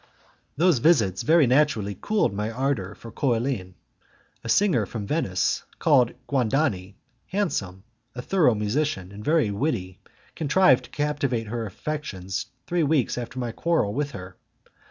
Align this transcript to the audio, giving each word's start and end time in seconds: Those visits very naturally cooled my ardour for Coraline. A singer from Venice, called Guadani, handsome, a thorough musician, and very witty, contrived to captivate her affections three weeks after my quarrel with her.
Those 0.57 0.79
visits 0.79 1.21
very 1.21 1.45
naturally 1.45 1.93
cooled 2.01 2.33
my 2.33 2.49
ardour 2.49 2.95
for 2.95 3.11
Coraline. 3.11 3.75
A 4.43 4.49
singer 4.49 4.87
from 4.87 5.05
Venice, 5.05 5.61
called 5.77 6.13
Guadani, 6.25 6.95
handsome, 7.27 7.83
a 8.15 8.21
thorough 8.23 8.55
musician, 8.55 9.11
and 9.11 9.23
very 9.23 9.51
witty, 9.51 9.99
contrived 10.35 10.85
to 10.85 10.89
captivate 10.89 11.49
her 11.49 11.67
affections 11.67 12.47
three 12.65 12.81
weeks 12.81 13.15
after 13.15 13.37
my 13.37 13.51
quarrel 13.51 13.93
with 13.93 14.09
her. 14.13 14.37